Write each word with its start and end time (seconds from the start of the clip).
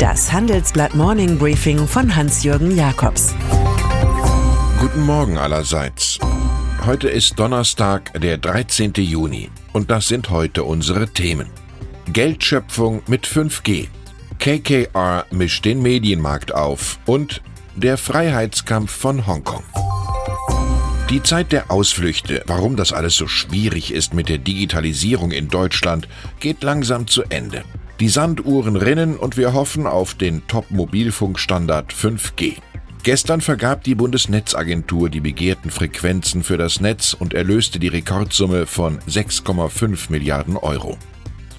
Das 0.00 0.32
Handelsblatt 0.32 0.94
Morning 0.94 1.36
Briefing 1.36 1.86
von 1.86 2.16
Hans-Jürgen 2.16 2.74
Jakobs. 2.74 3.34
Guten 4.80 5.02
Morgen 5.02 5.36
allerseits. 5.36 6.18
Heute 6.86 7.10
ist 7.10 7.38
Donnerstag, 7.38 8.18
der 8.18 8.38
13. 8.38 8.94
Juni. 8.94 9.50
Und 9.74 9.90
das 9.90 10.08
sind 10.08 10.30
heute 10.30 10.64
unsere 10.64 11.06
Themen. 11.08 11.50
Geldschöpfung 12.10 13.02
mit 13.08 13.26
5G. 13.26 13.88
KKR 14.38 15.26
mischt 15.32 15.66
den 15.66 15.82
Medienmarkt 15.82 16.54
auf. 16.54 16.98
Und 17.04 17.42
der 17.76 17.98
Freiheitskampf 17.98 18.90
von 18.90 19.26
Hongkong. 19.26 19.64
Die 21.10 21.22
Zeit 21.22 21.52
der 21.52 21.70
Ausflüchte, 21.70 22.42
warum 22.46 22.76
das 22.76 22.94
alles 22.94 23.16
so 23.16 23.26
schwierig 23.26 23.92
ist 23.92 24.14
mit 24.14 24.30
der 24.30 24.38
Digitalisierung 24.38 25.30
in 25.30 25.48
Deutschland, 25.48 26.08
geht 26.38 26.62
langsam 26.62 27.06
zu 27.06 27.22
Ende. 27.24 27.64
Die 28.00 28.08
Sanduhren 28.08 28.76
rinnen 28.76 29.14
und 29.18 29.36
wir 29.36 29.52
hoffen 29.52 29.86
auf 29.86 30.14
den 30.14 30.46
Top-Mobilfunkstandard 30.46 31.92
5G. 31.92 32.56
Gestern 33.02 33.42
vergab 33.42 33.84
die 33.84 33.94
Bundesnetzagentur 33.94 35.10
die 35.10 35.20
begehrten 35.20 35.70
Frequenzen 35.70 36.42
für 36.42 36.56
das 36.56 36.80
Netz 36.80 37.12
und 37.12 37.34
erlöste 37.34 37.78
die 37.78 37.88
Rekordsumme 37.88 38.64
von 38.64 39.00
6,5 39.00 40.10
Milliarden 40.10 40.56
Euro. 40.56 40.96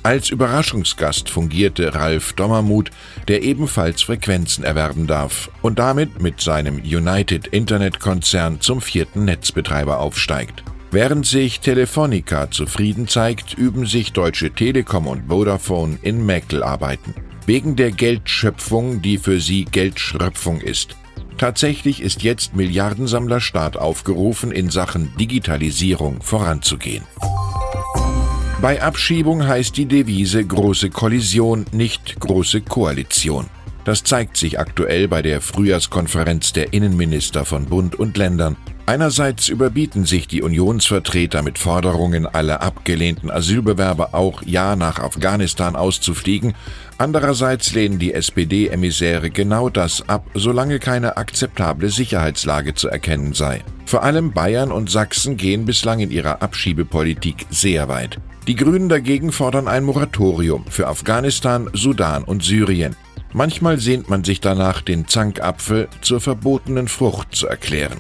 Als 0.02 0.32
Überraschungsgast 0.32 1.30
fungierte 1.30 1.94
Ralf 1.94 2.34
Dommermuth, 2.34 2.90
der 3.28 3.44
ebenfalls 3.44 4.02
Frequenzen 4.02 4.64
erwerben 4.64 5.06
darf 5.06 5.52
und 5.62 5.78
damit 5.78 6.24
mit 6.24 6.42
seinem 6.42 6.78
United 6.78 7.46
Internet 7.48 8.00
Konzern 8.00 8.62
zum 8.62 8.82
vierten 8.82 9.26
Netzbetreiber 9.26 10.00
aufsteigt. 10.00 10.64
Während 10.94 11.26
sich 11.26 11.62
Telefonica 11.62 12.52
zufrieden 12.52 13.08
zeigt, 13.08 13.54
üben 13.54 13.86
sich 13.86 14.12
Deutsche 14.12 14.52
Telekom 14.52 15.08
und 15.08 15.30
Vodafone 15.30 15.98
in 16.02 16.26
Mäkelarbeiten. 16.26 17.16
Wegen 17.46 17.78
der 17.78 17.92
Geldschöpfung, 17.92 19.02
die 19.02 19.18
für 19.18 19.40
sie 19.40 19.64
Geldschröpfung 19.64 20.60
ist. 20.60 20.98
Tatsächlich 21.38 22.02
ist 22.02 22.24
jetzt 22.24 22.58
Milliardensammlerstaat 22.58 23.78
aufgerufen, 23.78 24.52
in 24.52 24.70
Sachen 24.70 25.16
Digitalisierung 25.16 26.22
voranzugehen. 26.22 27.04
Bei 28.62 28.82
Abschiebung 28.82 29.48
heißt 29.48 29.78
die 29.78 29.86
Devise 29.86 30.46
große 30.46 30.90
Kollision, 30.90 31.66
nicht 31.72 32.20
große 32.20 32.62
Koalition. 32.62 33.46
Das 33.84 34.04
zeigt 34.04 34.38
sich 34.38 34.60
aktuell 34.60 35.08
bei 35.08 35.22
der 35.22 35.42
Frühjahrskonferenz 35.42 36.54
der 36.54 36.74
Innenminister 36.74 37.46
von 37.46 37.66
Bund 37.66 37.96
und 37.96 38.16
Ländern. 38.16 38.56
Einerseits 38.86 39.48
überbieten 39.48 40.06
sich 40.06 40.28
die 40.28 40.42
Unionsvertreter 40.42 41.44
mit 41.44 41.58
Forderungen, 41.58 42.26
alle 42.26 42.62
abgelehnten 42.62 43.32
Asylbewerber 43.32 44.10
auch 44.14 44.42
ja 44.44 44.76
nach 44.76 45.00
Afghanistan 45.00 45.76
auszufliegen, 45.76 46.54
andererseits 46.98 47.74
lehnen 47.74 48.00
die 48.00 48.14
SPD-Emissäre 48.14 49.30
genau 49.30 49.70
das 49.70 50.08
ab, 50.10 50.26
solange 50.34 50.80
keine 50.80 51.18
akzeptable 51.18 51.90
Sicherheitslage 51.90 52.74
zu 52.74 52.90
erkennen 52.90 53.34
sei. 53.34 53.64
Vor 53.86 54.04
allem 54.04 54.32
Bayern 54.32 54.72
und 54.72 54.90
Sachsen 54.90 55.38
gehen 55.38 55.66
bislang 55.66 56.00
in 56.00 56.12
ihrer 56.12 56.42
Abschiebepolitik 56.42 57.46
sehr 57.50 57.88
weit. 57.88 58.20
Die 58.48 58.56
Grünen 58.56 58.90
dagegen 58.90 59.32
fordern 59.32 59.68
ein 59.68 59.84
Moratorium 59.84 60.66
für 60.70 60.88
Afghanistan, 60.88 61.70
Sudan 61.74 62.24
und 62.24 62.44
Syrien. 62.44 62.96
Manchmal 63.34 63.80
sehnt 63.80 64.10
man 64.10 64.24
sich 64.24 64.42
danach, 64.42 64.82
den 64.82 65.08
Zankapfel 65.08 65.88
zur 66.02 66.20
verbotenen 66.20 66.88
Frucht 66.88 67.36
zu 67.36 67.48
erklären. 67.48 67.98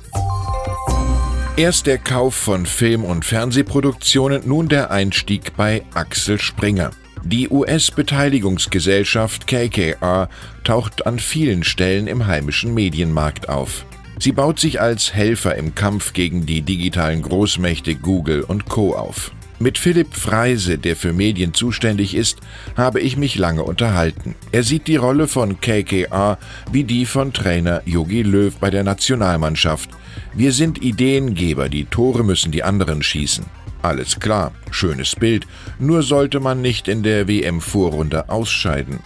Erst 1.58 1.86
der 1.86 1.98
Kauf 1.98 2.36
von 2.36 2.66
Film- 2.66 3.04
und 3.04 3.26
Fernsehproduktionen, 3.26 4.48
nun 4.48 4.68
der 4.68 4.92
Einstieg 4.92 5.56
bei 5.56 5.84
Axel 5.94 6.40
Springer. 6.40 6.92
Die 7.24 7.50
US-Beteiligungsgesellschaft 7.50 9.48
KKR 9.48 10.28
taucht 10.64 11.06
an 11.06 11.20
vielen 11.20 11.64
Stellen 11.64 12.08
im 12.08 12.26
heimischen 12.26 12.74
Medienmarkt 12.74 13.48
auf. 13.48 13.86
Sie 14.18 14.32
baut 14.32 14.60
sich 14.60 14.82
als 14.82 15.14
Helfer 15.14 15.56
im 15.56 15.76
Kampf 15.76 16.14
gegen 16.14 16.46
die 16.46 16.62
digitalen 16.62 17.22
Großmächte 17.22 17.96
Google 17.96 18.42
und 18.42 18.68
Co 18.68 18.96
auf. 18.96 19.32
Mit 19.62 19.78
Philipp 19.78 20.16
Freise, 20.16 20.80
der 20.80 20.96
für 20.96 21.14
Medien 21.14 21.54
zuständig 21.54 22.16
ist, 22.16 22.40
habe 22.76 23.00
ich 23.00 23.16
mich 23.16 23.36
lange 23.36 23.62
unterhalten. 23.62 24.34
Er 24.52 24.64
sieht 24.64 24.88
die 24.88 24.96
Rolle 24.96 25.28
von 25.28 25.62
KKR 25.62 26.40
wie 26.72 26.84
die 26.84 27.06
von 27.06 27.32
Trainer 27.32 27.84
Jogi 27.86 28.24
Löw 28.24 28.56
bei 28.56 28.72
der 28.72 28.84
Nationalmannschaft. 28.84 29.92
Wir 30.34 30.52
sind 30.52 30.82
Ideengeber, 30.82 31.70
die 31.70 31.86
Tore 31.86 32.24
müssen 32.24 32.52
die 32.52 32.64
anderen 32.64 33.04
schießen. 33.04 33.46
Alles 33.84 34.20
klar, 34.20 34.52
schönes 34.72 35.16
Bild, 35.16 35.46
nur 35.78 36.02
sollte 36.02 36.40
man 36.40 36.64
nicht 36.64 36.88
in 36.88 37.04
der 37.04 37.28
WM-Vorrunde 37.28 38.30
ausscheiden. 38.30 39.00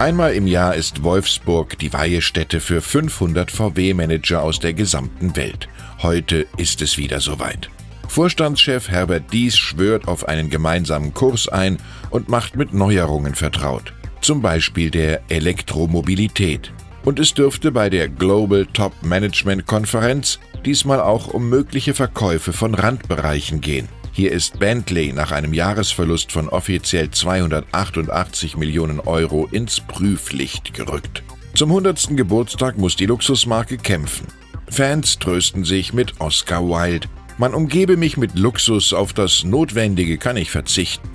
Einmal 0.00 0.32
im 0.32 0.48
Jahr 0.48 0.74
ist 0.74 1.04
Wolfsburg 1.04 1.78
die 1.78 1.92
Weihestätte 1.92 2.58
für 2.58 2.80
500 2.80 3.52
VW-Manager 3.52 4.42
aus 4.42 4.58
der 4.58 4.74
gesamten 4.74 5.36
Welt. 5.36 5.68
Heute 6.02 6.48
ist 6.56 6.82
es 6.82 6.98
wieder 6.98 7.20
soweit. 7.20 7.70
Vorstandschef 8.08 8.88
Herbert 8.88 9.32
Dies 9.32 9.56
schwört 9.56 10.08
auf 10.08 10.26
einen 10.28 10.50
gemeinsamen 10.50 11.14
Kurs 11.14 11.46
ein 11.46 11.76
und 12.10 12.28
macht 12.28 12.56
mit 12.56 12.72
Neuerungen 12.72 13.34
vertraut, 13.34 13.92
zum 14.22 14.42
Beispiel 14.42 14.90
der 14.90 15.22
Elektromobilität. 15.30 16.72
Und 17.04 17.20
es 17.20 17.32
dürfte 17.32 17.70
bei 17.70 17.90
der 17.90 18.08
Global 18.08 18.66
Top 18.72 18.92
Management 19.02 19.66
Konferenz 19.66 20.40
diesmal 20.64 21.00
auch 21.00 21.28
um 21.28 21.48
mögliche 21.48 21.94
Verkäufe 21.94 22.52
von 22.52 22.74
Randbereichen 22.74 23.60
gehen. 23.60 23.88
Hier 24.12 24.32
ist 24.32 24.58
Bentley 24.58 25.12
nach 25.12 25.30
einem 25.30 25.54
Jahresverlust 25.54 26.32
von 26.32 26.48
offiziell 26.48 27.10
288 27.10 28.56
Millionen 28.56 28.98
Euro 28.98 29.46
ins 29.52 29.78
Prüflicht 29.80 30.74
gerückt. 30.74 31.22
Zum 31.54 31.70
100. 31.70 32.16
Geburtstag 32.16 32.78
muss 32.78 32.96
die 32.96 33.06
Luxusmarke 33.06 33.76
kämpfen. 33.76 34.26
Fans 34.68 35.18
trösten 35.18 35.64
sich 35.64 35.92
mit 35.92 36.20
Oscar 36.20 36.62
Wilde, 36.62 37.08
man 37.38 37.54
umgebe 37.54 37.96
mich 37.96 38.16
mit 38.16 38.38
Luxus, 38.38 38.92
auf 38.92 39.12
das 39.12 39.44
Notwendige 39.44 40.18
kann 40.18 40.36
ich 40.36 40.50
verzichten. 40.50 41.08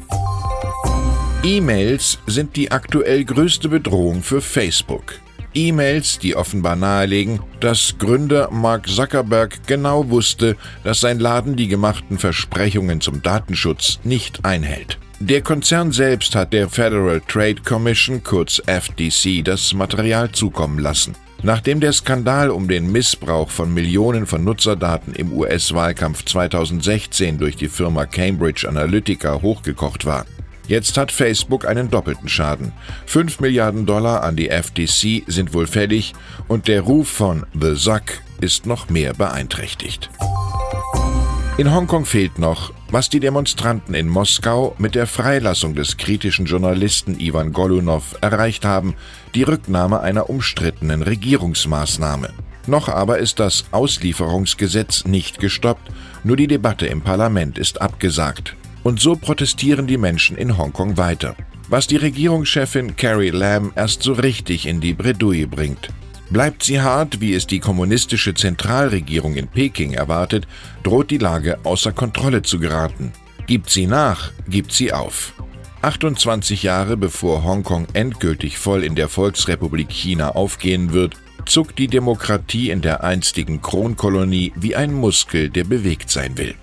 E-Mails 1.43 2.19
sind 2.25 2.55
die 2.55 2.71
aktuell 2.71 3.25
größte 3.25 3.67
Bedrohung 3.67 4.23
für 4.23 4.41
Facebook. 4.41 5.15
E-Mails, 5.53 6.17
die 6.17 6.35
offenbar 6.35 6.75
nahelegen, 6.75 7.39
dass 7.59 7.95
Gründer 7.99 8.49
Mark 8.49 8.87
Zuckerberg 8.87 9.67
genau 9.67 10.09
wusste, 10.09 10.55
dass 10.83 11.01
sein 11.01 11.19
Laden 11.19 11.55
die 11.55 11.67
gemachten 11.67 12.17
Versprechungen 12.17 13.01
zum 13.01 13.21
Datenschutz 13.21 13.99
nicht 14.03 14.45
einhält. 14.45 14.97
Der 15.19 15.41
Konzern 15.41 15.91
selbst 15.91 16.35
hat 16.35 16.53
der 16.53 16.67
Federal 16.69 17.21
Trade 17.27 17.61
Commission, 17.63 18.23
kurz 18.23 18.61
FTC, 18.65 19.43
das 19.43 19.73
Material 19.73 20.31
zukommen 20.31 20.79
lassen. 20.79 21.15
Nachdem 21.43 21.79
der 21.79 21.93
Skandal 21.93 22.49
um 22.49 22.67
den 22.67 22.91
Missbrauch 22.91 23.49
von 23.49 23.73
Millionen 23.73 24.25
von 24.25 24.43
Nutzerdaten 24.43 25.13
im 25.13 25.33
US-Wahlkampf 25.33 26.25
2016 26.25 27.37
durch 27.37 27.55
die 27.55 27.67
Firma 27.67 28.05
Cambridge 28.05 28.67
Analytica 28.67 29.41
hochgekocht 29.41 30.05
war. 30.05 30.25
Jetzt 30.67 30.97
hat 30.97 31.11
Facebook 31.11 31.67
einen 31.67 31.89
doppelten 31.89 32.29
Schaden. 32.29 32.71
5 33.05 33.41
Milliarden 33.41 33.85
Dollar 33.85 34.23
an 34.23 34.35
die 34.35 34.49
FTC 34.49 35.23
sind 35.27 35.53
wohl 35.53 35.67
fällig 35.67 36.13
und 36.47 36.67
der 36.67 36.81
Ruf 36.81 37.09
von 37.09 37.45
The 37.59 37.75
Zuck 37.75 38.21
ist 38.39 38.65
noch 38.65 38.89
mehr 38.89 39.13
beeinträchtigt. 39.13 40.09
In 41.63 41.73
Hongkong 41.73 42.03
fehlt 42.03 42.39
noch, 42.39 42.73
was 42.91 43.07
die 43.07 43.21
Demonstranten 43.21 43.95
in 43.95 44.09
Moskau 44.09 44.75
mit 44.79 44.95
der 44.95 45.07
Freilassung 45.07 45.75
des 45.75 45.95
kritischen 45.95 46.45
Journalisten 46.45 47.17
Ivan 47.17 47.53
Golunov 47.53 48.17
erreicht 48.19 48.65
haben, 48.65 48.95
die 49.33 49.43
Rücknahme 49.43 50.01
einer 50.01 50.29
umstrittenen 50.29 51.01
Regierungsmaßnahme. 51.03 52.33
Noch 52.67 52.89
aber 52.89 53.19
ist 53.19 53.39
das 53.39 53.63
Auslieferungsgesetz 53.71 55.05
nicht 55.05 55.39
gestoppt, 55.39 55.89
nur 56.25 56.35
die 56.35 56.47
Debatte 56.47 56.85
im 56.87 56.99
Parlament 56.99 57.57
ist 57.57 57.81
abgesagt. 57.81 58.57
Und 58.83 58.99
so 58.99 59.15
protestieren 59.15 59.87
die 59.87 59.95
Menschen 59.97 60.35
in 60.35 60.57
Hongkong 60.57 60.97
weiter. 60.97 61.33
Was 61.69 61.87
die 61.87 61.95
Regierungschefin 61.95 62.97
Carrie 62.97 63.29
Lam 63.29 63.71
erst 63.77 64.03
so 64.03 64.11
richtig 64.11 64.65
in 64.65 64.81
die 64.81 64.93
Bredouille 64.93 65.47
bringt. 65.47 65.87
Bleibt 66.33 66.63
sie 66.63 66.81
hart, 66.81 67.21
wie 67.21 67.35
es 67.35 67.45
die 67.45 67.59
kommunistische 67.59 68.33
Zentralregierung 68.33 69.35
in 69.35 69.47
Peking 69.47 69.93
erwartet, 69.93 70.47
droht 70.81 71.11
die 71.11 71.19
Lage 71.19 71.59
außer 71.63 71.91
Kontrolle 71.91 72.41
zu 72.41 72.57
geraten. 72.59 73.11
Gibt 73.45 73.69
sie 73.69 73.85
nach, 73.85 74.31
gibt 74.47 74.71
sie 74.71 74.93
auf. 74.93 75.33
28 75.83 76.63
Jahre 76.63 76.97
bevor 76.97 77.43
Hongkong 77.43 77.85
endgültig 77.93 78.57
voll 78.57 78.83
in 78.83 78.95
der 78.95 79.09
Volksrepublik 79.09 79.91
China 79.91 80.29
aufgehen 80.29 80.91
wird, 80.91 81.17
zuckt 81.45 81.77
die 81.77 81.87
Demokratie 81.87 82.71
in 82.71 82.81
der 82.81 83.03
einstigen 83.03 83.61
Kronkolonie 83.61 84.53
wie 84.55 84.75
ein 84.75 84.91
Muskel, 84.91 85.51
der 85.51 85.65
bewegt 85.65 86.09
sein 86.09 86.35
will. 86.39 86.55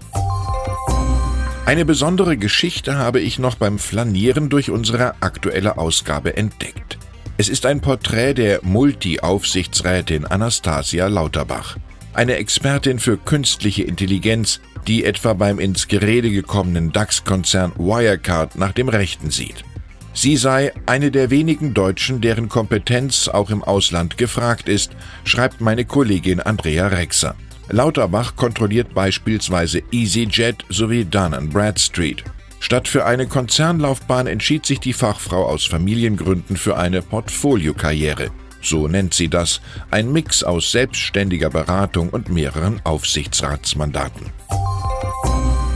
Eine 1.65 1.85
besondere 1.85 2.37
Geschichte 2.37 2.99
habe 2.99 3.21
ich 3.21 3.39
noch 3.39 3.55
beim 3.55 3.79
Flanieren 3.79 4.49
durch 4.49 4.69
unsere 4.69 5.23
aktuelle 5.23 5.79
Ausgabe 5.79 6.37
entdeckt. 6.37 7.00
Es 7.41 7.49
ist 7.49 7.65
ein 7.65 7.81
Porträt 7.81 8.35
der 8.35 8.61
Multi-Aufsichtsrätin 8.63 10.27
Anastasia 10.27 11.07
Lauterbach, 11.07 11.79
eine 12.13 12.35
Expertin 12.35 12.99
für 12.99 13.17
künstliche 13.17 13.83
Intelligenz, 13.83 14.61
die 14.87 15.07
etwa 15.07 15.33
beim 15.33 15.59
ins 15.59 15.89
Gerede 15.89 16.31
gekommenen 16.31 16.93
DAX-Konzern 16.93 17.73
Wirecard 17.79 18.57
nach 18.57 18.73
dem 18.73 18.91
Rechten 18.91 19.31
sieht. 19.31 19.65
Sie 20.13 20.37
sei 20.37 20.75
eine 20.85 21.11
der 21.11 21.31
wenigen 21.31 21.73
Deutschen, 21.73 22.21
deren 22.21 22.51
Kompetenz 22.51 23.27
auch 23.27 23.49
im 23.49 23.65
Ausland 23.65 24.19
gefragt 24.19 24.69
ist, 24.69 24.93
schreibt 25.25 25.63
meine 25.63 25.87
Kollegin 25.87 26.41
Andrea 26.41 26.89
Rexer. 26.89 27.37
Lauterbach 27.71 28.37
kontrolliert 28.37 28.93
beispielsweise 28.93 29.83
EasyJet 29.91 30.67
sowie 30.69 31.07
Dun 31.07 31.49
Bradstreet. 31.49 32.23
Statt 32.61 32.87
für 32.87 33.07
eine 33.07 33.27
Konzernlaufbahn 33.27 34.27
entschied 34.27 34.67
sich 34.67 34.79
die 34.79 34.93
Fachfrau 34.93 35.47
aus 35.47 35.65
Familiengründen 35.65 36.57
für 36.57 36.77
eine 36.77 37.03
Portfoliokarriere. 37.03 38.31
So 38.63 38.87
nennt 38.87 39.15
sie 39.15 39.29
das, 39.29 39.63
ein 39.91 40.13
Mix 40.13 40.45
aus 40.45 40.71
selbstständiger 40.71 41.49
Beratung 41.49 42.11
und 42.11 42.29
mehreren 42.29 42.81
Aufsichtsratsmandaten. 42.85 44.27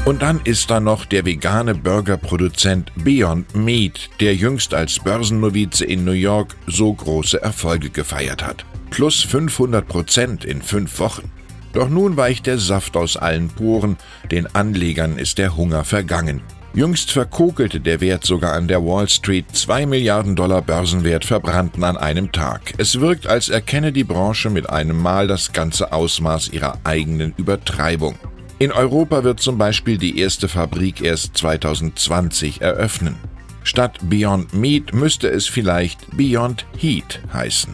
Und 0.05 0.21
dann 0.21 0.43
ist 0.45 0.71
da 0.71 0.81
noch 0.81 1.07
der 1.07 1.25
vegane 1.25 1.75
Burgerproduzent 1.75 2.93
Beyond 2.95 3.55
Meat, 3.57 4.11
der 4.21 4.35
jüngst 4.35 4.75
als 4.75 4.99
Börsennovize 4.99 5.83
in 5.83 6.05
New 6.05 6.13
York 6.13 6.55
so 6.67 6.93
große 6.93 7.41
Erfolge 7.41 7.89
gefeiert 7.89 8.47
hat. 8.47 8.67
Plus 8.91 9.23
500 9.23 9.89
Prozent 9.89 10.45
in 10.45 10.61
fünf 10.61 10.99
Wochen. 10.99 11.31
Doch 11.73 11.89
nun 11.89 12.19
weicht 12.19 12.47
der 12.47 12.59
Saft 12.59 12.99
aus 12.99 13.17
allen 13.17 13.49
Poren, 13.49 13.97
den 14.31 14.47
Anlegern 14.55 15.17
ist 15.17 15.39
der 15.39 15.57
Hunger 15.57 15.85
vergangen. 15.85 16.43
Jüngst 16.75 17.13
verkokelte 17.13 17.79
der 17.79 18.01
Wert 18.01 18.25
sogar 18.25 18.55
an 18.55 18.67
der 18.67 18.85
Wall 18.85 19.09
Street. 19.09 19.45
Zwei 19.53 19.87
Milliarden 19.87 20.35
Dollar 20.35 20.61
Börsenwert 20.61 21.25
verbrannten 21.25 21.85
an 21.85 21.97
einem 21.97 22.33
Tag. 22.33 22.75
Es 22.79 22.99
wirkt, 22.99 23.29
als 23.29 23.49
erkenne 23.49 23.93
die 23.93 24.03
Branche 24.03 24.51
mit 24.51 24.69
einem 24.69 25.01
Mal 25.01 25.29
das 25.29 25.53
ganze 25.53 25.93
Ausmaß 25.93 26.49
ihrer 26.49 26.79
eigenen 26.83 27.33
Übertreibung. 27.37 28.17
In 28.59 28.73
Europa 28.73 29.23
wird 29.23 29.39
zum 29.39 29.57
Beispiel 29.57 29.99
die 29.99 30.19
erste 30.19 30.49
Fabrik 30.49 31.01
erst 31.01 31.37
2020 31.39 32.61
eröffnen. 32.61 33.15
Statt 33.63 33.99
Beyond 34.03 34.53
Meat 34.53 34.93
müsste 34.93 35.29
es 35.29 35.47
vielleicht 35.47 36.17
Beyond 36.17 36.67
Heat 36.77 37.21
heißen. 37.33 37.73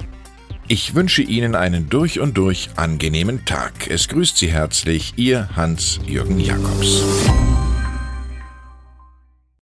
Ich 0.68 0.94
wünsche 0.94 1.22
Ihnen 1.22 1.54
einen 1.54 1.88
durch 1.88 2.20
und 2.20 2.36
durch 2.36 2.68
angenehmen 2.76 3.46
Tag. 3.46 3.88
Es 3.88 4.08
grüßt 4.08 4.36
Sie 4.36 4.52
herzlich 4.52 5.14
Ihr 5.16 5.48
Hans-Jürgen 5.56 6.38
Jakobs. 6.38 7.02